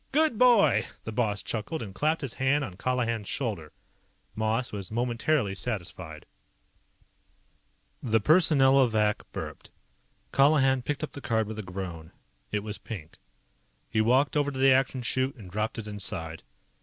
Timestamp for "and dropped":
15.35-15.77